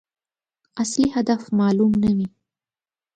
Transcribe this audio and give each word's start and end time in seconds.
اصلي 0.81 1.07
هدف 1.15 1.41
معلوم 1.59 1.91
نه 2.01 2.09
وي. 2.17 2.27